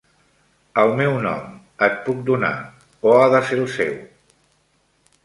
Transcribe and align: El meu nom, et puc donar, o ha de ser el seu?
El 0.83 0.93
meu 1.01 1.17
nom, 1.25 1.51
et 1.87 1.99
puc 2.07 2.23
donar, 2.31 2.51
o 3.11 3.13
ha 3.19 3.29
de 3.35 3.43
ser 3.51 3.61
el 3.65 3.69
seu? 3.75 3.93